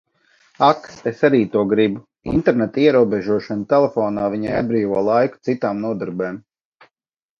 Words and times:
Ak, 0.67 0.79
es 1.11 1.19
arī 1.29 1.41
to 1.55 1.61
gribu! 1.73 2.01
interneta 2.33 2.83
ierobežošana 2.85 3.67
telefonā 3.75 4.31
viņai 4.37 4.57
atbrīvo 4.63 5.05
laiku 5.13 5.41
citām 5.51 5.85
nodarbēm. 5.89 6.45